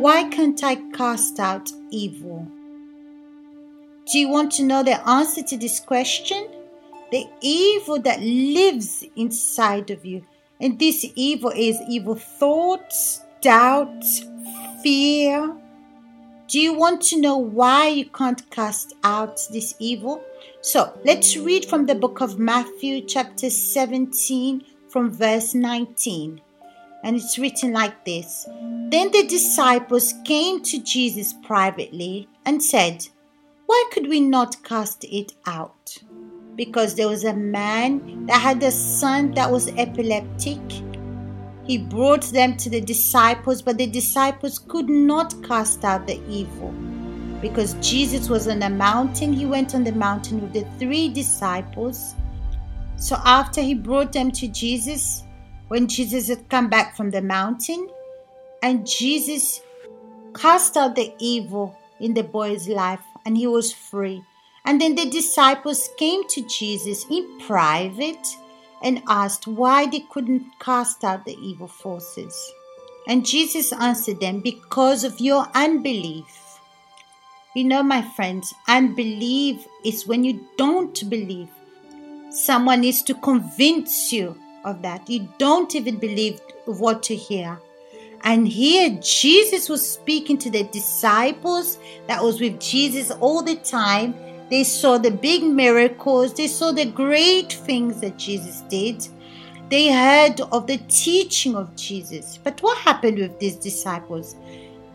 Why 0.00 0.30
can't 0.30 0.64
I 0.64 0.76
cast 0.94 1.38
out 1.38 1.70
evil? 1.90 2.48
Do 4.10 4.18
you 4.18 4.30
want 4.30 4.50
to 4.52 4.62
know 4.62 4.82
the 4.82 5.06
answer 5.06 5.42
to 5.42 5.58
this 5.58 5.78
question? 5.78 6.48
The 7.10 7.26
evil 7.42 8.00
that 8.00 8.22
lives 8.22 9.04
inside 9.14 9.90
of 9.90 10.06
you. 10.06 10.24
And 10.58 10.78
this 10.78 11.04
evil 11.16 11.52
is 11.54 11.76
evil 11.86 12.14
thoughts, 12.14 13.20
doubts, 13.42 14.24
fear. 14.82 15.54
Do 16.48 16.58
you 16.58 16.72
want 16.72 17.02
to 17.02 17.20
know 17.20 17.36
why 17.36 17.88
you 17.88 18.06
can't 18.06 18.50
cast 18.50 18.94
out 19.04 19.38
this 19.52 19.74
evil? 19.78 20.24
So 20.62 20.98
let's 21.04 21.36
read 21.36 21.66
from 21.66 21.84
the 21.84 21.94
book 21.94 22.22
of 22.22 22.38
Matthew, 22.38 23.02
chapter 23.02 23.50
17, 23.50 24.64
from 24.88 25.10
verse 25.10 25.52
19. 25.52 26.40
And 27.02 27.16
it's 27.16 27.38
written 27.38 27.72
like 27.72 28.04
this 28.04 28.46
Then 28.90 29.10
the 29.10 29.26
disciples 29.26 30.14
came 30.24 30.62
to 30.64 30.82
Jesus 30.82 31.34
privately 31.42 32.28
and 32.44 32.62
said, 32.62 33.06
Why 33.66 33.90
could 33.92 34.08
we 34.08 34.20
not 34.20 34.62
cast 34.62 35.04
it 35.04 35.32
out? 35.46 35.96
Because 36.56 36.94
there 36.94 37.08
was 37.08 37.24
a 37.24 37.34
man 37.34 38.26
that 38.26 38.40
had 38.40 38.62
a 38.62 38.70
son 38.70 39.32
that 39.32 39.50
was 39.50 39.68
epileptic. 39.68 40.60
He 41.64 41.78
brought 41.78 42.24
them 42.24 42.56
to 42.58 42.68
the 42.68 42.80
disciples, 42.80 43.62
but 43.62 43.78
the 43.78 43.86
disciples 43.86 44.58
could 44.58 44.90
not 44.90 45.34
cast 45.44 45.84
out 45.84 46.06
the 46.06 46.20
evil. 46.28 46.74
Because 47.40 47.74
Jesus 47.74 48.28
was 48.28 48.48
on 48.48 48.62
a 48.62 48.68
mountain, 48.68 49.32
he 49.32 49.46
went 49.46 49.74
on 49.74 49.84
the 49.84 49.92
mountain 49.92 50.42
with 50.42 50.52
the 50.52 50.66
three 50.78 51.08
disciples. 51.08 52.14
So 52.96 53.16
after 53.24 53.62
he 53.62 53.72
brought 53.72 54.12
them 54.12 54.30
to 54.32 54.48
Jesus, 54.48 55.22
when 55.70 55.86
Jesus 55.86 56.26
had 56.26 56.48
come 56.48 56.68
back 56.68 56.96
from 56.96 57.10
the 57.10 57.22
mountain, 57.22 57.88
and 58.60 58.84
Jesus 58.84 59.60
cast 60.34 60.76
out 60.76 60.96
the 60.96 61.14
evil 61.20 61.78
in 62.00 62.12
the 62.12 62.24
boy's 62.24 62.68
life, 62.68 63.04
and 63.24 63.36
he 63.36 63.46
was 63.46 63.72
free. 63.72 64.20
And 64.64 64.80
then 64.80 64.96
the 64.96 65.08
disciples 65.08 65.88
came 65.96 66.26
to 66.30 66.44
Jesus 66.48 67.06
in 67.08 67.38
private 67.46 68.26
and 68.82 69.00
asked 69.06 69.46
why 69.46 69.86
they 69.86 70.00
couldn't 70.10 70.44
cast 70.58 71.04
out 71.04 71.24
the 71.24 71.38
evil 71.38 71.68
forces. 71.68 72.34
And 73.06 73.24
Jesus 73.24 73.72
answered 73.72 74.18
them, 74.18 74.40
Because 74.40 75.04
of 75.04 75.20
your 75.20 75.46
unbelief. 75.54 76.58
You 77.54 77.62
know, 77.62 77.84
my 77.84 78.02
friends, 78.02 78.52
unbelief 78.66 79.64
is 79.84 80.04
when 80.04 80.24
you 80.24 80.44
don't 80.58 81.08
believe. 81.08 81.48
Someone 82.30 82.80
needs 82.80 83.02
to 83.04 83.14
convince 83.14 84.12
you 84.12 84.36
of 84.64 84.82
that. 84.82 85.08
You 85.08 85.28
don't 85.38 85.74
even 85.74 85.96
believe 85.96 86.40
what 86.66 87.02
to 87.04 87.14
hear. 87.16 87.58
And 88.22 88.46
here 88.46 88.98
Jesus 89.00 89.68
was 89.68 89.86
speaking 89.88 90.36
to 90.38 90.50
the 90.50 90.64
disciples 90.64 91.78
that 92.06 92.22
was 92.22 92.40
with 92.40 92.60
Jesus 92.60 93.10
all 93.10 93.42
the 93.42 93.56
time. 93.56 94.14
They 94.50 94.64
saw 94.64 94.98
the 94.98 95.10
big 95.10 95.42
miracles, 95.42 96.34
they 96.34 96.48
saw 96.48 96.72
the 96.72 96.86
great 96.86 97.52
things 97.52 98.00
that 98.00 98.18
Jesus 98.18 98.62
did. 98.62 99.06
They 99.70 99.92
heard 99.92 100.40
of 100.40 100.66
the 100.66 100.78
teaching 100.88 101.54
of 101.54 101.74
Jesus. 101.76 102.38
But 102.42 102.60
what 102.60 102.76
happened 102.78 103.18
with 103.18 103.38
these 103.38 103.54
disciples? 103.54 104.34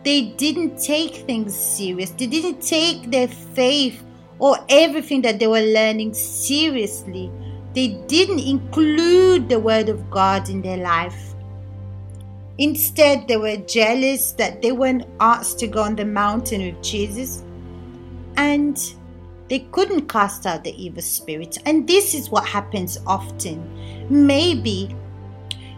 They 0.04 0.34
didn't 0.38 0.78
take 0.78 1.16
things 1.16 1.58
serious. 1.58 2.12
They 2.12 2.28
didn't 2.28 2.62
take 2.62 3.10
their 3.10 3.30
faith 3.30 4.04
or 4.38 4.58
everything 4.68 5.22
that 5.22 5.40
they 5.40 5.48
were 5.48 5.62
learning 5.62 6.14
seriously 6.14 7.32
they 7.76 7.90
didn't 8.08 8.40
include 8.40 9.50
the 9.50 9.60
Word 9.60 9.90
of 9.90 10.10
God 10.10 10.50
in 10.50 10.62
their 10.62 10.78
life. 10.78 11.36
Instead, 12.58 13.28
they 13.28 13.36
were 13.36 13.58
jealous 13.58 14.32
that 14.34 14.62
they 14.62 14.72
weren't 14.72 15.06
asked 15.20 15.60
to 15.60 15.68
go 15.68 15.82
on 15.82 15.98
the 15.98 16.06
mountain 16.06 16.62
with 16.62 16.82
Jesus 16.82 17.44
and 18.38 18.96
they 19.50 19.60
couldn't 19.72 20.08
cast 20.08 20.46
out 20.46 20.64
the 20.64 20.84
evil 20.84 21.02
spirit. 21.02 21.58
And 21.66 21.86
this 21.88 22.14
is 22.16 22.30
what 22.30 22.48
happens 22.48 22.98
often. 23.06 23.62
Maybe 24.10 24.96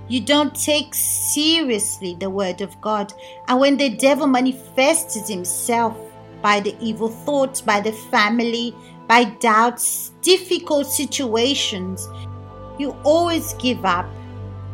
you 0.08 0.22
don't 0.22 0.56
take 0.56 0.94
seriously 0.94 2.16
the 2.20 2.30
word 2.30 2.62
of 2.62 2.80
God, 2.80 3.12
and 3.48 3.60
when 3.60 3.76
the 3.76 3.90
devil 3.90 4.26
manifests 4.26 5.28
himself 5.28 5.98
by 6.42 6.60
the 6.60 6.76
evil 6.80 7.10
thoughts, 7.10 7.62
by 7.62 7.80
the 7.80 7.92
family, 7.92 8.76
by 9.08 9.24
doubts, 9.24 10.12
difficult 10.22 10.88
situations, 10.88 12.08
you 12.78 12.96
always 13.04 13.54
give 13.54 13.86
up. 13.86 14.06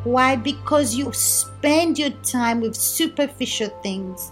Why? 0.04 0.36
Because 0.36 0.96
you 0.96 1.14
spend 1.14 1.98
your 1.98 2.10
time 2.24 2.60
with 2.60 2.76
superficial 2.76 3.70
things, 3.82 4.32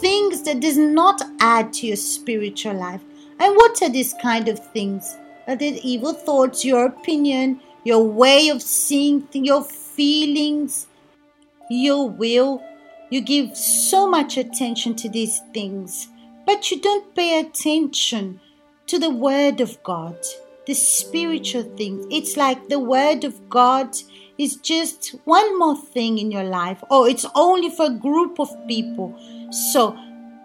things 0.00 0.42
that 0.42 0.60
does 0.60 0.76
not 0.76 1.22
add 1.40 1.72
to 1.74 1.86
your 1.86 1.96
spiritual 1.96 2.74
life. 2.74 3.02
And 3.38 3.54
what 3.54 3.80
are 3.82 3.90
these 3.90 4.14
kind 4.20 4.48
of 4.48 4.58
things? 4.72 5.16
Are 5.46 5.56
they 5.56 5.80
evil 5.82 6.14
thoughts, 6.14 6.64
your 6.64 6.86
opinion, 6.86 7.60
your 7.84 8.02
way 8.02 8.48
of 8.48 8.62
seeing 8.62 9.28
your 9.32 9.62
feelings, 9.62 10.86
your 11.70 12.08
will? 12.08 12.62
You 13.10 13.20
give 13.20 13.56
so 13.56 14.08
much 14.08 14.38
attention 14.38 14.96
to 14.96 15.08
these 15.08 15.40
things, 15.52 16.08
but 16.46 16.70
you 16.70 16.80
don't 16.80 17.14
pay 17.14 17.40
attention 17.40 18.40
to 18.86 18.98
the 18.98 19.10
Word 19.10 19.60
of 19.60 19.82
God, 19.82 20.16
the 20.66 20.74
spiritual 20.74 21.62
things. 21.76 22.06
It's 22.10 22.36
like 22.36 22.68
the 22.68 22.78
Word 22.78 23.24
of 23.24 23.48
God 23.48 23.96
is 24.36 24.56
just 24.56 25.14
one 25.24 25.58
more 25.58 25.76
thing 25.76 26.18
in 26.18 26.30
your 26.30 26.44
life, 26.44 26.82
or 26.90 27.08
it's 27.08 27.26
only 27.34 27.70
for 27.70 27.86
a 27.86 27.90
group 27.90 28.40
of 28.40 28.50
people. 28.66 29.14
So 29.50 29.96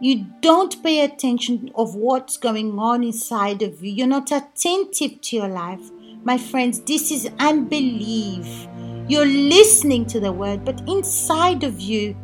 you 0.01 0.25
don't 0.41 0.81
pay 0.83 1.03
attention 1.03 1.71
of 1.75 1.95
what's 1.95 2.37
going 2.37 2.77
on 2.79 3.03
inside 3.03 3.61
of 3.61 3.83
you. 3.83 3.91
You're 3.91 4.07
not 4.07 4.31
attentive 4.31 5.19
to 5.21 5.35
your 5.35 5.47
life. 5.47 5.81
My 6.23 6.37
friends, 6.37 6.81
this 6.81 7.11
is 7.11 7.29
unbelief. 7.39 8.67
You're 9.07 9.25
listening 9.25 10.05
to 10.07 10.19
the 10.19 10.31
word, 10.31 10.63
but 10.63 10.81
inside 10.87 11.63
of 11.63 11.81
you, 11.81 12.15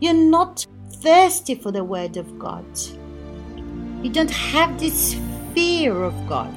you're 0.00 0.12
not 0.12 0.66
thirsty 1.00 1.54
for 1.54 1.72
the 1.72 1.82
word 1.82 2.16
of 2.16 2.38
God. 2.38 2.66
You 4.04 4.10
don't 4.10 4.30
have 4.30 4.78
this 4.78 5.16
fear 5.54 6.02
of 6.02 6.14
God. 6.28 6.54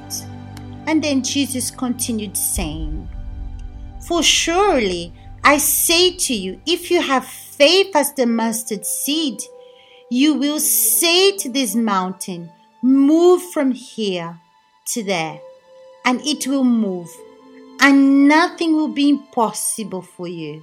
And 0.86 1.02
then 1.02 1.22
Jesus 1.22 1.70
continued 1.70 2.36
saying, 2.36 3.08
For 4.06 4.22
surely 4.22 5.14
I 5.42 5.56
say 5.56 6.14
to 6.14 6.34
you, 6.34 6.60
if 6.66 6.90
you 6.90 7.00
have 7.00 7.24
faith 7.24 7.96
as 7.96 8.12
the 8.12 8.26
mustard 8.26 8.84
seed, 8.84 9.40
you 10.10 10.34
will 10.34 10.60
say 10.60 11.38
to 11.38 11.48
this 11.48 11.74
mountain, 11.74 12.50
Move 12.82 13.42
from 13.50 13.72
here 13.72 14.38
to 14.88 15.02
there, 15.02 15.40
and 16.04 16.20
it 16.26 16.46
will 16.46 16.64
move, 16.64 17.08
and 17.80 18.28
nothing 18.28 18.74
will 18.74 18.88
be 18.92 19.08
impossible 19.08 20.02
for 20.02 20.28
you. 20.28 20.62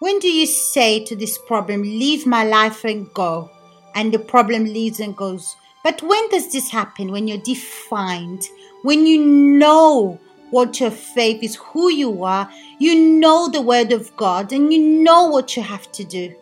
When 0.00 0.18
do 0.18 0.28
you 0.28 0.44
say 0.44 1.02
to 1.06 1.16
this 1.16 1.38
problem, 1.38 1.80
Leave 1.80 2.26
my 2.26 2.44
life 2.44 2.84
and 2.84 3.10
go, 3.14 3.50
and 3.94 4.12
the 4.12 4.18
problem 4.18 4.64
leaves 4.64 5.00
and 5.00 5.16
goes? 5.16 5.56
But 5.82 6.02
when 6.02 6.28
does 6.30 6.52
this 6.52 6.70
happen? 6.70 7.12
When 7.12 7.28
you're 7.28 7.38
defined, 7.38 8.48
when 8.82 9.06
you 9.06 9.24
know 9.24 10.18
what 10.50 10.80
your 10.80 10.90
faith 10.90 11.42
is, 11.42 11.56
who 11.56 11.90
you 11.90 12.24
are, 12.24 12.50
you 12.78 12.94
know 13.18 13.48
the 13.48 13.60
word 13.60 13.92
of 13.92 14.16
God, 14.16 14.52
and 14.52 14.72
you 14.72 14.80
know 14.80 15.26
what 15.26 15.56
you 15.56 15.62
have 15.62 15.90
to 15.92 16.04
do. 16.04 16.34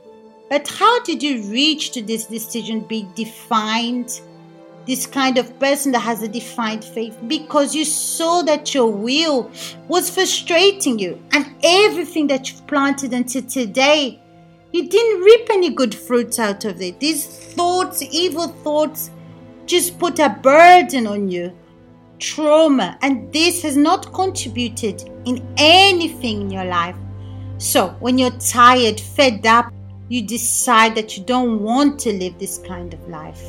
But 0.49 0.69
how 0.69 1.03
did 1.03 1.23
you 1.23 1.43
reach 1.51 1.93
to 1.93 2.03
this 2.03 2.27
decision, 2.27 2.81
be 2.81 3.09
defined? 3.15 4.21
This 4.87 5.07
kind 5.07 5.39
of 5.39 5.59
person 5.59 5.93
that 5.93 6.01
has 6.01 6.23
a 6.23 6.29
defined 6.29 6.85
faith 6.85 7.17
because 7.29 7.75
you 7.75 7.85
saw 7.85 8.43
that 8.43 8.75
your 8.75 8.91
will 8.91 9.51
was 9.89 10.11
frustrating 10.11 10.99
you, 10.99 11.23
and 11.33 11.47
everything 11.63 12.27
that 12.27 12.51
you've 12.51 12.67
planted 12.67 13.13
until 13.13 13.43
today, 13.43 14.21
you 14.73 14.89
didn't 14.89 15.23
reap 15.23 15.49
any 15.51 15.71
good 15.71 15.95
fruits 15.95 16.39
out 16.39 16.65
of 16.65 16.81
it. 16.81 16.99
These 16.99 17.27
thoughts, 17.27 18.03
evil 18.03 18.49
thoughts, 18.49 19.11
just 19.67 19.99
put 19.99 20.19
a 20.19 20.31
burden 20.43 21.07
on 21.07 21.29
you, 21.29 21.53
trauma, 22.19 22.99
and 23.03 23.33
this 23.33 23.63
has 23.63 23.77
not 23.77 24.13
contributed 24.13 25.03
in 25.27 25.47
anything 25.57 26.43
in 26.43 26.51
your 26.51 26.65
life. 26.65 26.97
So, 27.59 27.91
when 28.01 28.19
you're 28.19 28.31
tired, 28.31 28.99
fed 28.99 29.47
up, 29.47 29.73
you 30.09 30.23
decide 30.23 30.95
that 30.97 31.17
you 31.17 31.25
don't 31.25 31.63
want 31.63 31.99
to 32.01 32.13
live 32.13 32.39
this 32.39 32.59
kind 32.59 32.93
of 32.93 33.09
life. 33.09 33.43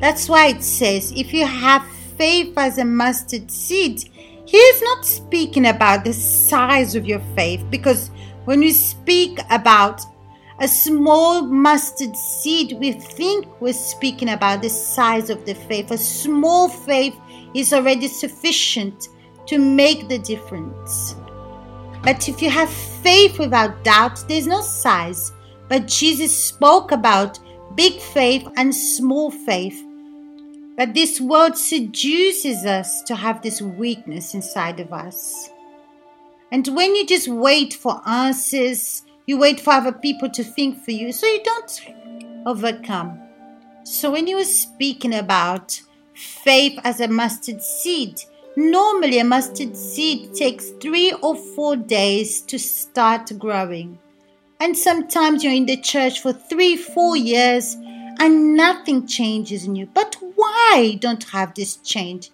That's 0.00 0.28
why 0.28 0.48
it 0.48 0.62
says, 0.62 1.12
if 1.12 1.32
you 1.32 1.46
have 1.46 1.86
faith 2.16 2.56
as 2.56 2.78
a 2.78 2.84
mustard 2.84 3.50
seed, 3.50 4.02
he 4.46 4.56
is 4.56 4.82
not 4.82 5.04
speaking 5.04 5.66
about 5.66 6.04
the 6.04 6.12
size 6.12 6.94
of 6.94 7.06
your 7.06 7.20
faith 7.36 7.64
because 7.70 8.10
when 8.44 8.60
we 8.60 8.72
speak 8.72 9.38
about 9.50 10.00
a 10.62 10.68
small 10.68 11.42
mustard 11.42 12.16
seed, 12.16 12.78
we 12.78 12.92
think 12.92 13.48
we're 13.60 13.72
speaking 13.72 14.28
about 14.28 14.62
the 14.62 14.70
size 14.70 15.28
of 15.28 15.44
the 15.44 15.54
faith. 15.54 15.90
A 15.90 15.98
small 15.98 16.68
faith 16.68 17.16
is 17.52 17.72
already 17.72 18.06
sufficient 18.06 19.08
to 19.46 19.58
make 19.58 20.08
the 20.08 20.20
difference. 20.20 21.16
But 22.04 22.28
if 22.28 22.40
you 22.40 22.48
have 22.48 22.70
faith 22.70 23.40
without 23.40 23.82
doubt, 23.82 24.24
there's 24.28 24.46
no 24.46 24.60
size. 24.60 25.32
But 25.68 25.88
Jesus 25.88 26.36
spoke 26.36 26.92
about 26.92 27.40
big 27.74 27.98
faith 27.98 28.46
and 28.56 28.72
small 28.72 29.32
faith. 29.32 29.82
But 30.76 30.94
this 30.94 31.20
world 31.20 31.58
seduces 31.58 32.64
us 32.64 33.02
to 33.02 33.16
have 33.16 33.42
this 33.42 33.60
weakness 33.60 34.34
inside 34.34 34.78
of 34.78 34.92
us. 34.92 35.50
And 36.52 36.68
when 36.68 36.94
you 36.94 37.04
just 37.04 37.26
wait 37.26 37.74
for 37.74 38.00
answers, 38.06 39.02
you 39.26 39.38
wait 39.38 39.60
for 39.60 39.72
other 39.72 39.92
people 39.92 40.28
to 40.30 40.44
think 40.44 40.82
for 40.84 40.90
you, 40.90 41.12
so 41.12 41.26
you 41.26 41.42
don't 41.44 41.82
overcome. 42.46 43.20
So 43.84 44.10
when 44.10 44.26
you 44.26 44.36
were 44.36 44.44
speaking 44.44 45.14
about 45.14 45.80
faith 46.14 46.78
as 46.84 47.00
a 47.00 47.08
mustard 47.08 47.62
seed, 47.62 48.20
normally 48.56 49.18
a 49.18 49.24
mustard 49.24 49.76
seed 49.76 50.34
takes 50.34 50.70
three 50.80 51.12
or 51.12 51.36
four 51.36 51.76
days 51.76 52.40
to 52.42 52.58
start 52.58 53.32
growing. 53.38 53.98
And 54.60 54.78
sometimes 54.78 55.42
you're 55.42 55.52
in 55.52 55.66
the 55.66 55.76
church 55.76 56.20
for 56.20 56.32
three, 56.32 56.76
four 56.76 57.16
years 57.16 57.76
and 58.20 58.54
nothing 58.54 59.06
changes 59.06 59.64
in 59.64 59.74
you. 59.74 59.86
But 59.86 60.16
why 60.36 60.98
don't 61.00 61.24
have 61.30 61.54
this 61.54 61.76
change? 61.76 62.30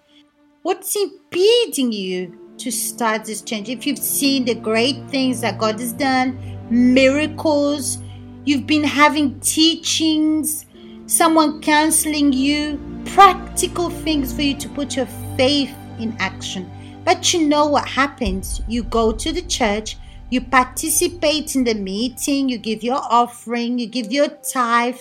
What's 0.62 0.94
impeding 0.96 1.92
you 1.92 2.54
to 2.58 2.70
start 2.70 3.24
this 3.24 3.40
change? 3.40 3.70
If 3.70 3.86
you've 3.86 3.98
seen 3.98 4.44
the 4.44 4.54
great 4.54 5.08
things 5.08 5.40
that 5.40 5.56
God 5.56 5.80
has 5.80 5.94
done, 5.94 6.57
miracles, 6.70 7.98
you've 8.44 8.66
been 8.66 8.84
having 8.84 9.38
teachings, 9.40 10.66
someone 11.06 11.60
counseling 11.60 12.32
you, 12.32 12.80
practical 13.06 13.90
things 13.90 14.32
for 14.32 14.42
you 14.42 14.56
to 14.56 14.68
put 14.68 14.96
your 14.96 15.06
faith 15.36 15.74
in 15.98 16.16
action. 16.18 16.70
But 17.04 17.32
you 17.32 17.46
know 17.46 17.66
what 17.66 17.88
happens? 17.88 18.60
You 18.68 18.82
go 18.82 19.12
to 19.12 19.32
the 19.32 19.42
church 19.42 19.96
you 20.30 20.42
participate 20.42 21.56
in 21.56 21.64
the 21.64 21.74
meeting, 21.74 22.50
you 22.50 22.58
give 22.58 22.82
your 22.82 23.00
offering, 23.02 23.78
you 23.78 23.86
give 23.86 24.12
your 24.12 24.28
tithe. 24.28 25.00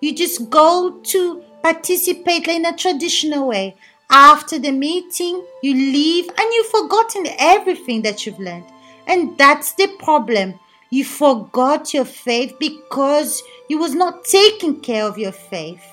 You 0.00 0.14
just 0.14 0.48
go 0.48 1.00
to 1.02 1.42
participate 1.62 2.46
in 2.46 2.64
a 2.64 2.76
traditional 2.76 3.48
way. 3.48 3.76
After 4.10 4.58
the 4.58 4.70
meeting, 4.70 5.44
you 5.62 5.74
leave 5.74 6.28
and 6.28 6.52
you've 6.52 6.66
forgotten 6.68 7.26
everything 7.38 8.02
that 8.02 8.24
you've 8.24 8.38
learned. 8.38 8.64
And 9.08 9.36
that's 9.36 9.72
the 9.72 9.88
problem. 9.98 10.58
You 10.90 11.04
forgot 11.04 11.94
your 11.94 12.04
faith 12.04 12.56
because 12.58 13.42
you 13.68 13.78
was 13.78 13.94
not 13.94 14.24
taking 14.24 14.80
care 14.80 15.04
of 15.04 15.18
your 15.18 15.32
faith. 15.32 15.84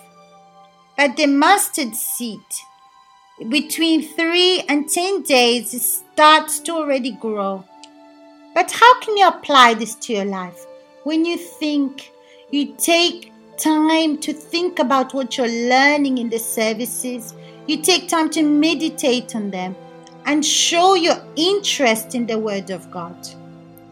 But 0.98 1.16
the 1.16 1.28
mustard 1.28 1.96
seed, 1.96 2.40
between 3.50 4.02
three 4.02 4.62
and 4.68 4.90
ten 4.90 5.22
days, 5.22 5.76
it 5.76 5.84
starts 5.84 6.60
to 6.62 6.72
already 6.72 7.12
grow. 7.12 7.64
But 8.56 8.72
how 8.72 9.00
can 9.02 9.16
you 9.16 9.28
apply 9.28 9.76
this 9.76 9.94
to 9.94 10.14
your 10.14 10.26
life? 10.26 10.66
When 11.04 11.24
you 11.26 11.38
think, 11.38 12.12
you 12.50 12.74
take 12.78 13.32
time 13.58 14.18
to 14.18 14.34
think 14.34 14.80
about 14.80 15.14
what 15.14 15.38
you're 15.38 15.48
learning 15.48 16.18
in 16.18 16.30
the 16.30 16.40
services, 16.40 17.36
you 17.68 17.84
take 17.84 18.08
time 18.08 18.32
to 18.32 18.42
meditate 18.42 19.36
on 19.36 19.52
them 19.52 19.76
and 20.26 20.44
show 20.44 20.96
your 20.96 21.22
interest 21.36 22.16
in 22.16 22.26
the 22.26 22.40
Word 22.40 22.72
of 22.72 22.90
God. 22.90 23.16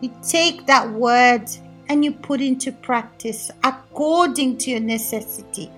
You 0.02 0.12
take 0.22 0.66
that 0.68 0.90
word 0.92 1.50
and 1.90 2.04
you 2.04 2.12
put 2.12 2.42
into 2.42 2.72
practice 2.72 3.52
according 3.64 4.58
to 4.60 4.72
your 4.72 4.80
necessity. 4.80 5.72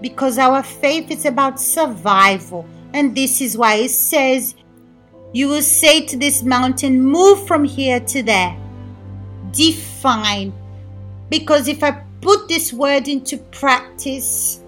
Because 0.00 0.38
our 0.38 0.62
faith 0.62 1.10
is 1.10 1.24
about 1.24 1.60
survival. 1.60 2.66
And 2.92 3.14
this 3.14 3.40
is 3.40 3.56
why 3.56 3.76
it 3.76 3.90
says 3.90 4.54
you 5.32 5.48
will 5.48 5.62
say 5.62 6.04
to 6.06 6.16
this 6.16 6.42
mountain, 6.42 7.02
Move 7.02 7.46
from 7.46 7.64
here 7.64 8.00
to 8.00 8.22
there. 8.22 8.56
Define. 9.52 10.52
Because 11.28 11.68
if 11.68 11.82
I 11.82 12.02
put 12.20 12.48
this 12.48 12.72
word 12.72 13.08
into 13.08 13.38
practice, 13.38 14.60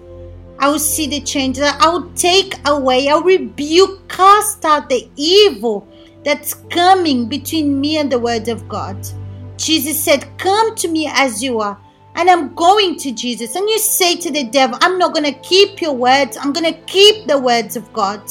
I 0.59 0.69
will 0.69 0.79
see 0.79 1.07
the 1.07 1.21
changes. 1.21 1.63
I 1.63 1.87
will 1.87 2.09
take 2.15 2.55
away, 2.67 3.09
I 3.09 3.15
will 3.15 3.23
rebuke, 3.23 4.09
cast 4.09 4.65
out 4.65 4.89
the 4.89 5.07
evil 5.15 5.87
that's 6.23 6.53
coming 6.53 7.27
between 7.27 7.79
me 7.79 7.97
and 7.97 8.11
the 8.11 8.19
word 8.19 8.47
of 8.47 8.67
God. 8.67 8.97
Jesus 9.57 10.01
said, 10.01 10.27
Come 10.37 10.75
to 10.75 10.87
me 10.87 11.09
as 11.11 11.43
you 11.43 11.59
are. 11.59 11.79
And 12.15 12.29
I'm 12.29 12.53
going 12.55 12.97
to 12.97 13.11
Jesus. 13.11 13.55
And 13.55 13.69
you 13.69 13.77
say 13.77 14.15
to 14.15 14.31
the 14.31 14.45
devil, 14.45 14.77
I'm 14.81 14.97
not 14.97 15.13
going 15.13 15.31
to 15.31 15.39
keep 15.39 15.81
your 15.81 15.93
words. 15.93 16.35
I'm 16.35 16.51
going 16.51 16.71
to 16.73 16.79
keep 16.81 17.27
the 17.27 17.37
words 17.37 17.75
of 17.75 17.91
God. 17.93 18.21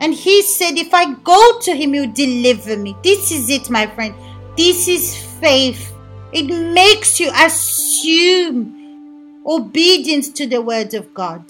And 0.00 0.14
he 0.14 0.42
said, 0.42 0.76
If 0.76 0.92
I 0.94 1.14
go 1.14 1.58
to 1.60 1.74
him, 1.74 1.92
he'll 1.92 2.12
deliver 2.12 2.76
me. 2.76 2.96
This 3.02 3.30
is 3.30 3.50
it, 3.50 3.70
my 3.70 3.86
friend. 3.86 4.14
This 4.56 4.88
is 4.88 5.14
faith. 5.40 5.92
It 6.32 6.46
makes 6.72 7.20
you 7.20 7.30
assume 7.34 8.72
obedience 9.46 10.28
to 10.30 10.46
the 10.46 10.60
word 10.60 10.94
of 10.94 11.12
God. 11.14 11.44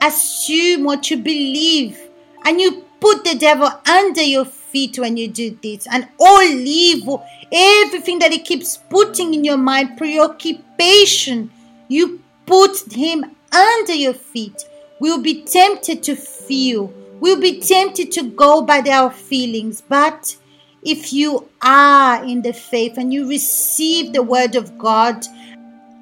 Assume 0.00 0.84
what 0.84 1.10
you 1.10 1.16
believe. 1.18 1.98
And 2.44 2.60
you 2.60 2.84
put 3.00 3.24
the 3.24 3.34
devil 3.34 3.70
under 3.86 4.22
your 4.22 4.44
feet 4.72 4.98
when 4.98 5.16
you 5.16 5.28
do 5.28 5.56
this. 5.62 5.86
And 5.90 6.08
all 6.18 6.42
evil, 6.42 7.24
everything 7.52 8.18
that 8.20 8.32
he 8.32 8.38
keeps 8.38 8.76
putting 8.76 9.34
in 9.34 9.44
your 9.44 9.58
mind, 9.58 9.98
preoccupation, 9.98 11.50
you 11.88 12.20
put 12.46 12.92
him 12.92 13.36
under 13.52 13.94
your 13.94 14.14
feet. 14.14 14.64
We 15.00 15.10
will 15.10 15.22
be 15.22 15.42
tempted 15.42 16.02
to 16.04 16.14
feel 16.14 16.92
We'll 17.20 17.38
be 17.38 17.60
tempted 17.60 18.12
to 18.12 18.22
go 18.22 18.62
by 18.62 18.80
our 18.90 19.10
feelings, 19.10 19.82
but 19.82 20.36
if 20.82 21.12
you 21.12 21.50
are 21.60 22.24
in 22.24 22.40
the 22.40 22.54
faith 22.54 22.96
and 22.96 23.12
you 23.12 23.28
receive 23.28 24.14
the 24.14 24.22
word 24.22 24.56
of 24.56 24.78
God 24.78 25.26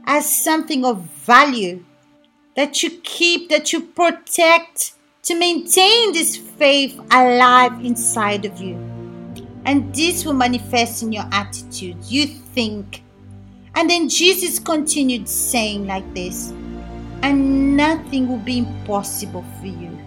as 0.07 0.33
something 0.33 0.85
of 0.85 1.03
value 1.03 1.85
that 2.55 2.85
you 2.85 2.91
keep, 3.03 3.49
that 3.49 3.73
you 3.73 3.81
protect 3.81 4.93
to 5.29 5.39
maintain 5.39 6.15
this 6.15 6.39
faith 6.39 6.99
alive 7.11 7.85
inside 7.85 8.47
of 8.47 8.59
you. 8.63 8.77
And 9.67 9.95
this 9.95 10.25
will 10.25 10.33
manifest 10.33 11.03
in 11.03 11.13
your 11.13 11.27
attitude. 11.31 11.99
You 12.07 12.27
think. 12.27 13.03
And 13.75 13.91
then 13.91 14.09
Jesus 14.09 14.59
continued 14.59 15.29
saying 15.29 15.87
like 15.87 16.15
this, 16.15 16.51
and 17.23 17.77
nothing 17.77 18.27
will 18.27 18.39
be 18.39 18.59
impossible 18.59 19.45
for 19.61 19.67
you. 19.67 19.99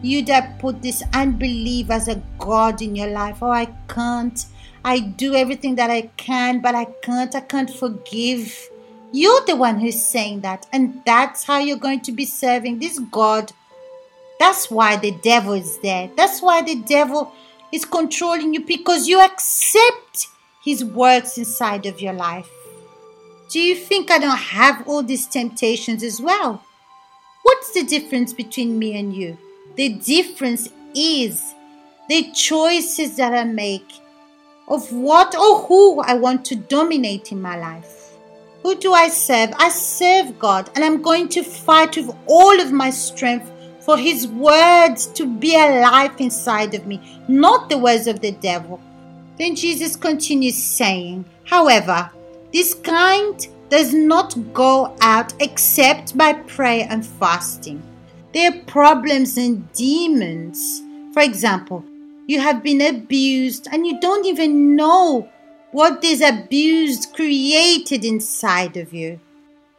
You 0.00 0.24
that 0.24 0.58
put 0.58 0.80
this 0.80 1.02
unbelief 1.12 1.90
as 1.90 2.08
a 2.08 2.22
God 2.38 2.80
in 2.80 2.96
your 2.96 3.08
life. 3.08 3.42
Oh, 3.42 3.50
I 3.50 3.66
can't. 3.88 4.42
I 4.86 5.00
do 5.00 5.34
everything 5.34 5.74
that 5.74 5.90
I 5.90 6.10
can, 6.16 6.60
but 6.60 6.74
I 6.74 6.86
can't. 7.02 7.34
I 7.34 7.40
can't 7.40 7.70
forgive. 7.70 8.70
You're 9.12 9.44
the 9.44 9.54
one 9.54 9.78
who's 9.78 10.02
saying 10.02 10.40
that. 10.40 10.66
And 10.72 11.02
that's 11.04 11.44
how 11.44 11.58
you're 11.58 11.76
going 11.76 12.00
to 12.00 12.12
be 12.12 12.24
serving 12.24 12.78
this 12.78 12.98
God. 12.98 13.52
That's 14.42 14.68
why 14.72 14.96
the 14.96 15.12
devil 15.12 15.52
is 15.52 15.78
there. 15.78 16.10
That's 16.16 16.42
why 16.42 16.62
the 16.62 16.74
devil 16.74 17.32
is 17.70 17.84
controlling 17.84 18.52
you 18.52 18.64
because 18.64 19.06
you 19.06 19.20
accept 19.20 20.26
his 20.64 20.84
works 20.84 21.38
inside 21.38 21.86
of 21.86 22.00
your 22.00 22.12
life. 22.12 22.50
Do 23.50 23.60
you 23.60 23.76
think 23.76 24.10
I 24.10 24.18
don't 24.18 24.36
have 24.36 24.88
all 24.88 25.04
these 25.04 25.28
temptations 25.28 26.02
as 26.02 26.20
well? 26.20 26.60
What's 27.44 27.72
the 27.72 27.84
difference 27.84 28.32
between 28.32 28.80
me 28.80 28.98
and 28.98 29.14
you? 29.14 29.38
The 29.76 29.90
difference 29.90 30.68
is 30.92 31.54
the 32.08 32.32
choices 32.32 33.14
that 33.18 33.32
I 33.32 33.44
make 33.44 33.92
of 34.66 34.92
what 34.92 35.36
or 35.36 35.60
who 35.68 36.00
I 36.00 36.14
want 36.14 36.44
to 36.46 36.56
dominate 36.56 37.30
in 37.30 37.40
my 37.40 37.56
life. 37.60 38.16
Who 38.64 38.74
do 38.74 38.92
I 38.92 39.08
serve? 39.08 39.50
I 39.56 39.68
serve 39.68 40.40
God, 40.40 40.68
and 40.74 40.84
I'm 40.84 41.00
going 41.00 41.28
to 41.28 41.44
fight 41.44 41.96
with 41.96 42.12
all 42.26 42.60
of 42.60 42.72
my 42.72 42.90
strength 42.90 43.51
for 43.84 43.98
His 43.98 44.26
words 44.26 45.06
to 45.08 45.26
be 45.26 45.54
alive 45.54 46.20
inside 46.20 46.74
of 46.74 46.86
me, 46.86 47.00
not 47.28 47.68
the 47.68 47.78
words 47.78 48.06
of 48.06 48.20
the 48.20 48.32
devil. 48.32 48.80
Then 49.38 49.54
Jesus 49.54 49.96
continues 49.96 50.62
saying, 50.62 51.24
However, 51.44 52.10
this 52.52 52.74
kind 52.74 53.46
does 53.70 53.94
not 53.94 54.36
go 54.52 54.94
out 55.00 55.32
except 55.40 56.16
by 56.16 56.34
prayer 56.34 56.86
and 56.90 57.04
fasting. 57.04 57.82
There 58.32 58.52
are 58.52 58.60
problems 58.66 59.36
and 59.36 59.70
demons. 59.72 60.82
For 61.12 61.22
example, 61.22 61.84
you 62.26 62.40
have 62.40 62.62
been 62.62 62.80
abused 62.80 63.68
and 63.72 63.86
you 63.86 64.00
don't 64.00 64.26
even 64.26 64.76
know 64.76 65.28
what 65.72 66.02
this 66.02 66.20
abuse 66.20 67.06
created 67.06 68.04
inside 68.04 68.76
of 68.76 68.92
you. 68.92 69.18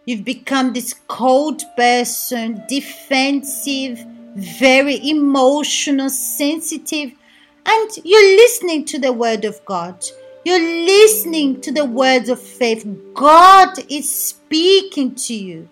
You've 0.05 0.25
become 0.25 0.74
this 0.74 0.93
cold 1.07 1.63
person, 1.77 2.63
defensive, 2.67 4.05
very 4.36 5.10
emotional, 5.10 6.10
sensitive, 6.10 7.13
and 7.65 7.89
you're 8.03 8.36
listening 8.36 8.83
to 8.86 9.00
the 9.00 9.13
word 9.13 9.45
of 9.45 9.63
God. 9.63 10.03
You're 10.43 10.60
listening 10.60 11.62
to 11.62 11.72
the 11.72 11.86
words 11.86 12.27
of 12.27 12.41
faith. 12.41 12.86
God 13.13 13.79
is 13.89 14.13
speaking 14.13 15.15
to 15.15 15.33
you. 15.33 15.69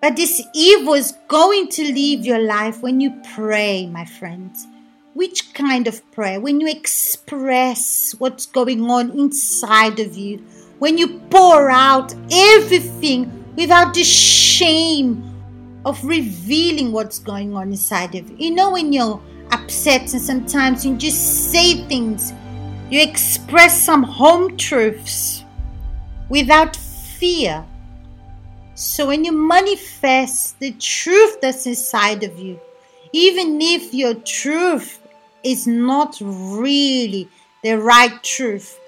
But 0.00 0.14
this 0.14 0.40
evil 0.54 0.94
is 0.94 1.14
going 1.26 1.68
to 1.70 1.82
leave 1.82 2.24
your 2.24 2.38
life 2.38 2.80
when 2.80 3.00
you 3.00 3.20
pray, 3.34 3.86
my 3.86 4.04
friends. 4.04 4.66
Which 5.14 5.52
kind 5.52 5.88
of 5.88 6.08
prayer? 6.12 6.40
When 6.40 6.60
you 6.60 6.68
express 6.68 8.14
what's 8.18 8.46
going 8.46 8.88
on 8.88 9.18
inside 9.18 9.98
of 9.98 10.16
you, 10.16 10.44
when 10.82 10.98
you 10.98 11.20
pour 11.30 11.70
out 11.70 12.12
everything 12.32 13.30
without 13.54 13.94
the 13.94 14.02
shame 14.02 15.22
of 15.84 16.04
revealing 16.04 16.90
what's 16.90 17.20
going 17.20 17.54
on 17.54 17.68
inside 17.68 18.16
of 18.16 18.28
you. 18.28 18.36
You 18.36 18.50
know, 18.50 18.72
when 18.72 18.92
you're 18.92 19.22
upset 19.52 20.12
and 20.12 20.20
sometimes 20.20 20.84
you 20.84 20.96
just 20.96 21.52
say 21.52 21.86
things, 21.86 22.32
you 22.90 23.00
express 23.00 23.80
some 23.80 24.02
home 24.02 24.56
truths 24.56 25.44
without 26.28 26.74
fear. 26.74 27.64
So 28.74 29.06
when 29.06 29.24
you 29.24 29.30
manifest 29.30 30.58
the 30.58 30.72
truth 30.72 31.40
that's 31.40 31.64
inside 31.64 32.24
of 32.24 32.36
you, 32.40 32.58
even 33.12 33.60
if 33.60 33.94
your 33.94 34.14
truth 34.14 34.98
is 35.44 35.64
not 35.64 36.18
really 36.20 37.28
the 37.62 37.78
right 37.78 38.20
truth, 38.24 38.80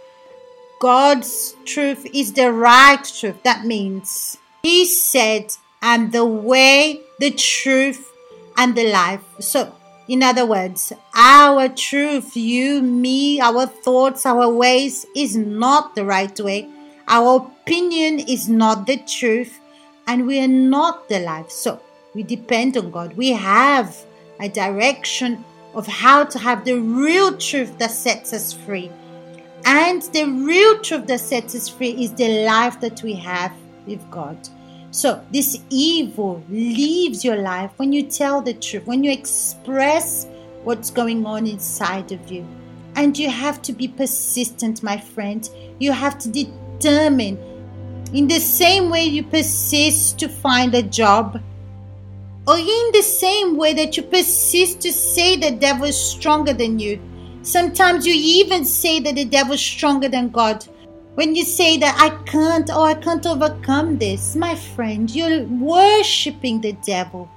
God's 0.85 1.57
truth 1.64 2.07
is 2.12 2.35
the 2.35 2.53
right 2.53 3.03
truth. 3.03 3.43
That 3.43 3.64
means 3.64 4.37
He 4.62 4.85
said, 4.85 5.57
I'm 5.81 6.11
the 6.11 6.26
way, 6.26 7.00
the 7.19 7.31
truth, 7.31 8.12
and 8.59 8.75
the 8.75 8.93
life. 8.93 9.25
So, 9.41 9.75
in 10.09 10.23
other 10.23 10.45
words, 10.45 10.93
our 11.14 11.71
truth, 11.71 12.37
you, 12.37 12.83
me, 12.83 13.41
our 13.41 13.64
thoughts, 13.64 14.26
our 14.26 14.47
ways 14.53 15.07
is 15.17 15.38
not 15.38 15.95
the 15.95 16.05
right 16.05 16.38
way. 16.38 16.69
Our 17.09 17.37
opinion 17.37 18.19
is 18.19 18.50
not 18.50 18.87
the 18.87 18.99
truth, 18.99 19.59
and 20.07 20.26
we 20.26 20.38
are 20.38 20.55
not 20.76 21.09
the 21.09 21.21
life. 21.21 21.50
So, 21.50 21.81
we 22.14 22.25
depend 22.25 22.76
on 22.76 22.91
God. 22.91 23.17
We 23.17 23.31
have 23.31 23.97
a 24.38 24.50
direction 24.50 25.47
of 25.73 25.87
how 25.87 26.25
to 26.25 26.38
have 26.38 26.67
the 26.67 26.79
real 26.79 27.38
truth 27.38 27.79
that 27.79 27.91
sets 27.91 28.35
us 28.35 28.53
free. 28.53 28.91
And 29.64 30.02
the 30.02 30.25
real 30.25 30.80
truth 30.80 31.06
that 31.06 31.21
sets 31.21 31.54
us 31.54 31.68
free 31.68 31.90
is 31.90 32.12
the 32.12 32.44
life 32.44 32.80
that 32.80 33.02
we 33.02 33.14
have 33.14 33.52
with 33.87 34.09
God. 34.11 34.37
So, 34.90 35.25
this 35.33 35.61
evil 35.71 36.42
leaves 36.49 37.25
your 37.25 37.37
life 37.37 37.73
when 37.76 37.92
you 37.92 38.02
tell 38.02 38.40
the 38.40 38.54
truth, 38.54 38.87
when 38.87 39.02
you 39.02 39.11
express 39.11 40.26
what's 40.62 40.90
going 40.90 41.26
on 41.26 41.47
inside 41.47 42.12
of 42.12 42.30
you. 42.30 42.47
And 42.94 43.18
you 43.18 43.28
have 43.28 43.61
to 43.62 43.73
be 43.73 43.88
persistent, 43.88 44.83
my 44.83 44.97
friend. 44.97 45.49
You 45.80 45.92
have 45.92 46.18
to 46.18 46.28
determine. 46.28 47.38
In 48.12 48.28
the 48.28 48.38
same 48.38 48.90
way 48.90 49.04
you 49.04 49.25
persist 49.25 50.18
to 50.21 50.28
find 50.28 50.75
a 50.75 50.83
job, 50.83 51.42
or 52.47 52.56
in 52.56 52.90
the 52.92 53.02
same 53.02 53.56
way 53.56 53.75
that 53.75 53.97
you 53.97 54.04
persist 54.04 54.80
to 54.83 54.92
say 54.92 55.35
the 55.37 55.50
devil 55.50 55.87
is 55.87 55.99
stronger 55.99 56.52
than 56.52 56.78
you. 56.78 57.00
Sometimes 57.44 58.06
you 58.06 58.14
even 58.14 58.64
say 58.64 59.00
that 59.00 59.16
the 59.16 59.26
devil 59.26 59.52
is 59.52 59.60
stronger 59.60 60.08
than 60.08 60.30
God. 60.30 60.64
When 61.14 61.36
you 61.36 61.44
say 61.44 61.76
that 61.76 61.94
I 62.00 62.08
can't 62.24 62.70
or 62.70 62.86
I 62.86 62.94
can't 62.94 63.26
overcome 63.26 63.98
this, 63.98 64.34
my 64.34 64.54
friend, 64.54 65.14
you're 65.14 65.44
worshiping 65.44 66.62
the 66.62 66.72
devil. 66.72 67.30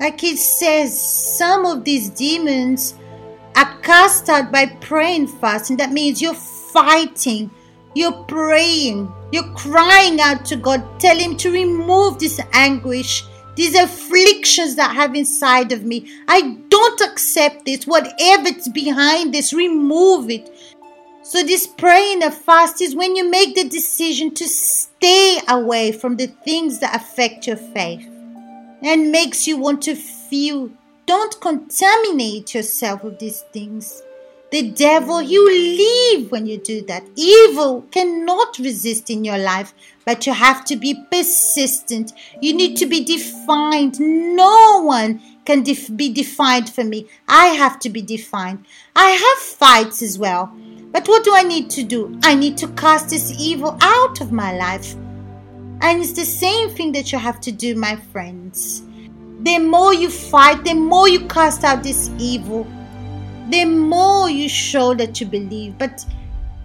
Like 0.00 0.22
it 0.24 0.38
says, 0.38 1.00
some 1.00 1.64
of 1.64 1.84
these 1.84 2.10
demons 2.10 2.94
are 3.54 3.78
cast 3.82 4.28
out 4.28 4.50
by 4.50 4.66
praying 4.66 5.28
fasting. 5.28 5.76
That 5.76 5.92
means 5.92 6.20
you're 6.20 6.34
fighting, 6.34 7.48
you're 7.94 8.24
praying, 8.24 9.10
you're 9.30 9.54
crying 9.54 10.20
out 10.20 10.44
to 10.46 10.56
God, 10.56 10.84
tell 10.98 11.16
Him 11.16 11.36
to 11.36 11.52
remove 11.52 12.18
this 12.18 12.40
anguish 12.52 13.24
these 13.56 13.74
afflictions 13.74 14.76
that 14.76 14.90
I 14.90 14.94
have 14.94 15.14
inside 15.14 15.72
of 15.72 15.82
me. 15.82 16.08
I 16.28 16.58
don't 16.68 17.00
accept 17.00 17.64
this. 17.64 17.86
Whatever's 17.86 18.68
behind 18.68 19.34
this, 19.34 19.52
remove 19.52 20.30
it. 20.30 20.48
So, 21.22 21.42
this 21.42 21.66
praying 21.66 22.22
and 22.22 22.32
fast 22.32 22.80
is 22.80 22.94
when 22.94 23.16
you 23.16 23.28
make 23.28 23.56
the 23.56 23.68
decision 23.68 24.32
to 24.34 24.46
stay 24.46 25.40
away 25.48 25.90
from 25.90 26.16
the 26.16 26.28
things 26.28 26.78
that 26.78 26.94
affect 26.94 27.48
your 27.48 27.56
faith 27.56 28.06
and 28.82 29.10
makes 29.10 29.46
you 29.46 29.56
want 29.56 29.82
to 29.82 29.96
feel. 29.96 30.70
Don't 31.06 31.40
contaminate 31.40 32.54
yourself 32.54 33.02
with 33.02 33.18
these 33.18 33.40
things. 33.52 34.02
The 34.52 34.70
devil, 34.70 35.20
you 35.20 35.44
leave 35.50 36.30
when 36.30 36.46
you 36.46 36.58
do 36.58 36.80
that. 36.82 37.02
Evil 37.16 37.82
cannot 37.90 38.58
resist 38.58 39.10
in 39.10 39.24
your 39.24 39.38
life, 39.38 39.74
but 40.04 40.24
you 40.24 40.32
have 40.32 40.64
to 40.66 40.76
be 40.76 41.04
persistent. 41.10 42.12
You 42.40 42.54
need 42.54 42.76
to 42.76 42.86
be 42.86 43.04
defined. 43.04 43.98
No 43.98 44.82
one 44.84 45.20
can 45.44 45.64
def- 45.64 45.94
be 45.96 46.12
defined 46.12 46.70
for 46.70 46.84
me. 46.84 47.08
I 47.26 47.46
have 47.48 47.80
to 47.80 47.90
be 47.90 48.02
defined. 48.02 48.66
I 48.94 49.10
have 49.10 49.38
fights 49.38 50.00
as 50.00 50.16
well. 50.16 50.52
But 50.92 51.08
what 51.08 51.24
do 51.24 51.34
I 51.34 51.42
need 51.42 51.68
to 51.70 51.82
do? 51.82 52.18
I 52.22 52.34
need 52.34 52.56
to 52.58 52.68
cast 52.68 53.10
this 53.10 53.32
evil 53.38 53.76
out 53.80 54.20
of 54.20 54.30
my 54.30 54.56
life. 54.56 54.94
And 55.80 56.00
it's 56.00 56.12
the 56.12 56.24
same 56.24 56.70
thing 56.70 56.92
that 56.92 57.12
you 57.12 57.18
have 57.18 57.40
to 57.40 57.52
do, 57.52 57.74
my 57.74 57.96
friends. 57.96 58.82
The 59.40 59.58
more 59.58 59.92
you 59.92 60.08
fight, 60.08 60.64
the 60.64 60.74
more 60.74 61.08
you 61.08 61.26
cast 61.26 61.64
out 61.64 61.82
this 61.82 62.10
evil, 62.18 62.66
the 63.50 63.64
more 63.64 64.28
you 64.28 64.48
show 64.48 64.94
that 64.94 65.20
you 65.20 65.26
believe. 65.26 65.78
But 65.78 66.04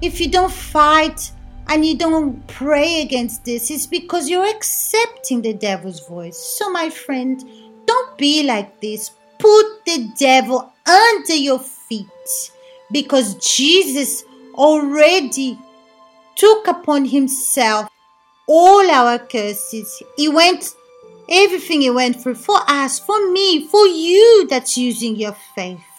if 0.01 0.19
you 0.19 0.29
don't 0.29 0.51
fight 0.51 1.31
and 1.67 1.85
you 1.85 1.97
don't 1.97 2.45
pray 2.47 3.01
against 3.01 3.45
this, 3.45 3.69
it's 3.69 3.85
because 3.85 4.29
you're 4.29 4.50
accepting 4.50 5.41
the 5.41 5.53
devil's 5.53 6.07
voice. 6.07 6.38
So, 6.38 6.71
my 6.71 6.89
friend, 6.89 7.43
don't 7.85 8.17
be 8.17 8.43
like 8.43 8.79
this. 8.81 9.11
Put 9.38 9.85
the 9.85 10.11
devil 10.17 10.73
under 10.85 11.35
your 11.35 11.59
feet 11.59 12.51
because 12.91 13.35
Jesus 13.35 14.23
already 14.55 15.57
took 16.35 16.67
upon 16.67 17.05
himself 17.05 17.89
all 18.47 18.89
our 18.89 19.19
curses. 19.19 20.01
He 20.17 20.27
went 20.27 20.75
everything 21.29 21.81
he 21.81 21.89
went 21.89 22.21
through 22.21 22.35
for 22.35 22.57
us, 22.67 23.00
for 23.00 23.31
me, 23.31 23.67
for 23.67 23.88
you 23.88 24.47
that's 24.50 24.77
using 24.77 25.15
your 25.15 25.35
faith. 25.55 25.90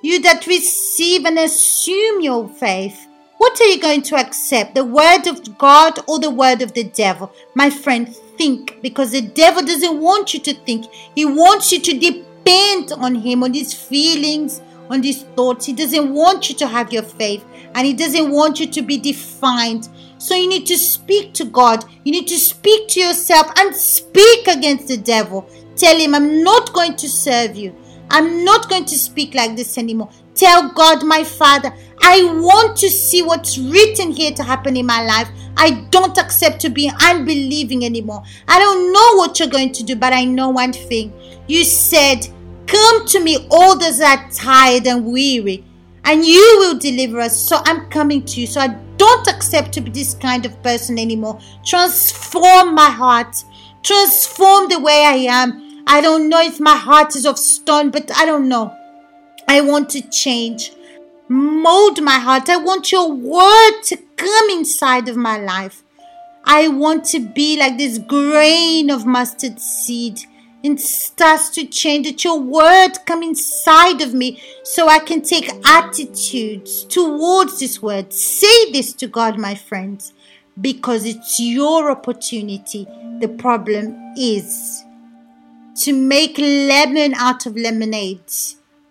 You 0.00 0.20
that 0.22 0.46
receive 0.46 1.24
and 1.24 1.38
assume 1.38 2.20
your 2.20 2.48
faith. 2.48 3.06
What 3.38 3.60
are 3.60 3.66
you 3.66 3.80
going 3.80 4.02
to 4.02 4.16
accept? 4.16 4.76
The 4.76 4.84
word 4.84 5.26
of 5.26 5.58
God 5.58 5.98
or 6.06 6.20
the 6.20 6.30
word 6.30 6.62
of 6.62 6.72
the 6.72 6.84
devil? 6.84 7.32
My 7.54 7.68
friend, 7.68 8.14
think 8.36 8.80
because 8.80 9.10
the 9.10 9.22
devil 9.22 9.62
doesn't 9.62 10.00
want 10.00 10.34
you 10.34 10.40
to 10.40 10.54
think. 10.54 10.86
He 11.16 11.24
wants 11.24 11.72
you 11.72 11.80
to 11.80 11.98
depend 11.98 12.92
on 12.92 13.16
him, 13.16 13.42
on 13.42 13.52
his 13.54 13.74
feelings, 13.74 14.60
on 14.88 15.02
his 15.02 15.24
thoughts. 15.34 15.66
He 15.66 15.72
doesn't 15.72 16.14
want 16.14 16.48
you 16.48 16.54
to 16.56 16.68
have 16.68 16.92
your 16.92 17.02
faith 17.02 17.44
and 17.74 17.84
he 17.84 17.92
doesn't 17.92 18.30
want 18.30 18.60
you 18.60 18.66
to 18.68 18.82
be 18.82 18.98
defined. 18.98 19.88
So 20.18 20.36
you 20.36 20.48
need 20.48 20.66
to 20.66 20.78
speak 20.78 21.34
to 21.34 21.44
God. 21.44 21.84
You 22.04 22.12
need 22.12 22.28
to 22.28 22.38
speak 22.38 22.88
to 22.90 23.00
yourself 23.00 23.50
and 23.58 23.74
speak 23.74 24.46
against 24.46 24.88
the 24.88 24.96
devil. 24.96 25.48
Tell 25.76 25.96
him, 25.96 26.14
I'm 26.14 26.42
not 26.42 26.72
going 26.72 26.96
to 26.96 27.08
serve 27.08 27.56
you. 27.56 27.74
I'm 28.10 28.44
not 28.44 28.68
going 28.68 28.84
to 28.86 28.98
speak 28.98 29.34
like 29.34 29.56
this 29.56 29.78
anymore. 29.78 30.10
Tell 30.34 30.72
God, 30.72 31.04
my 31.04 31.24
Father, 31.24 31.72
I 32.00 32.22
want 32.40 32.76
to 32.78 32.88
see 32.88 33.22
what's 33.22 33.58
written 33.58 34.12
here 34.12 34.32
to 34.32 34.42
happen 34.42 34.76
in 34.76 34.86
my 34.86 35.04
life. 35.04 35.28
I 35.56 35.86
don't 35.90 36.16
accept 36.16 36.60
to 36.60 36.70
be 36.70 36.90
unbelieving 37.02 37.84
anymore. 37.84 38.22
I 38.46 38.58
don't 38.58 38.92
know 38.92 39.16
what 39.16 39.38
you're 39.38 39.48
going 39.48 39.72
to 39.72 39.82
do, 39.82 39.96
but 39.96 40.12
I 40.12 40.24
know 40.24 40.50
one 40.50 40.72
thing. 40.72 41.12
You 41.48 41.64
said, 41.64 42.28
Come 42.66 43.06
to 43.06 43.20
me, 43.20 43.46
all 43.50 43.78
those 43.78 43.98
that 43.98 44.26
are 44.26 44.30
tired 44.30 44.86
and 44.86 45.06
weary, 45.06 45.64
and 46.04 46.24
you 46.24 46.56
will 46.58 46.78
deliver 46.78 47.18
us. 47.18 47.36
So 47.36 47.60
I'm 47.64 47.88
coming 47.88 48.24
to 48.26 48.40
you. 48.40 48.46
So 48.46 48.60
I 48.60 48.68
don't 48.98 49.26
accept 49.26 49.72
to 49.72 49.80
be 49.80 49.90
this 49.90 50.14
kind 50.14 50.46
of 50.46 50.62
person 50.62 50.98
anymore. 50.98 51.40
Transform 51.64 52.74
my 52.74 52.90
heart, 52.90 53.44
transform 53.82 54.68
the 54.68 54.80
way 54.80 55.04
I 55.04 55.14
am 55.30 55.67
I 55.90 56.02
don't 56.02 56.28
know 56.28 56.42
if 56.42 56.60
my 56.60 56.76
heart 56.76 57.16
is 57.16 57.24
of 57.24 57.38
stone, 57.38 57.90
but 57.90 58.10
I 58.14 58.26
don't 58.26 58.46
know. 58.46 58.76
I 59.48 59.62
want 59.62 59.88
to 59.90 60.02
change. 60.10 60.72
Mold 61.30 62.02
my 62.02 62.18
heart. 62.18 62.50
I 62.50 62.58
want 62.58 62.92
your 62.92 63.10
word 63.10 63.82
to 63.84 63.96
come 64.16 64.50
inside 64.50 65.08
of 65.08 65.16
my 65.16 65.38
life. 65.38 65.82
I 66.44 66.68
want 66.68 67.06
to 67.06 67.20
be 67.20 67.58
like 67.58 67.78
this 67.78 67.96
grain 67.96 68.90
of 68.90 69.06
mustard 69.06 69.60
seed 69.60 70.20
and 70.62 70.78
starts 70.78 71.48
to 71.50 71.64
change 71.66 72.06
that 72.06 72.22
your 72.22 72.38
word 72.38 72.92
come 73.06 73.22
inside 73.22 74.02
of 74.02 74.12
me 74.12 74.42
so 74.64 74.88
I 74.88 74.98
can 74.98 75.22
take 75.22 75.50
attitudes 75.64 76.84
towards 76.84 77.60
this 77.60 77.80
word. 77.80 78.12
Say 78.12 78.72
this 78.72 78.92
to 78.94 79.06
God, 79.06 79.38
my 79.38 79.54
friends, 79.54 80.12
because 80.60 81.06
it's 81.06 81.40
your 81.40 81.90
opportunity. 81.90 82.86
The 83.20 83.28
problem 83.38 84.14
is 84.18 84.84
to 85.78 85.92
make 85.92 86.38
lemon 86.38 87.14
out 87.14 87.46
of 87.46 87.56
lemonade. 87.56 88.20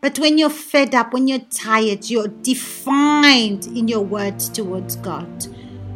But 0.02 0.20
when 0.20 0.38
you're 0.38 0.50
fed 0.50 0.94
up, 0.96 1.14
when 1.14 1.28
you're 1.28 1.40
tired, 1.50 2.10
you're 2.10 2.28
defined 2.28 3.66
in 3.68 3.88
your 3.88 4.02
words 4.02 4.48
towards 4.48 4.96
God. 4.96 5.48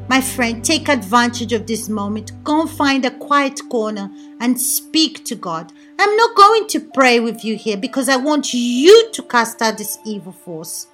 My 0.10 0.20
friend, 0.20 0.66
take 0.66 0.90
advantage 0.90 1.54
of 1.54 1.68
this 1.68 1.88
moment. 1.88 2.44
Go 2.44 2.66
find 2.66 3.06
a 3.06 3.12
quiet 3.12 3.62
corner 3.70 4.12
and 4.42 4.60
speak 4.60 5.24
to 5.26 5.36
God. 5.36 5.72
I'm 5.98 6.18
not 6.18 6.36
going 6.36 6.68
to 6.68 6.80
pray 6.80 7.20
with 7.22 7.46
you 7.46 7.56
here 7.56 7.78
because 7.78 8.10
I 8.10 8.18
want 8.18 8.54
you 8.54 9.10
to 9.14 9.24
cast 9.24 9.62
out 9.62 9.78
this 9.78 9.98
evil 10.06 10.34
force. 10.34 10.88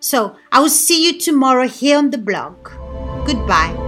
So 0.00 0.36
I 0.50 0.60
will 0.60 0.70
see 0.70 1.06
you 1.06 1.18
tomorrow 1.18 1.68
here 1.68 1.98
on 1.98 2.10
the 2.10 2.18
blog. 2.18 2.70
Goodbye. 3.26 3.81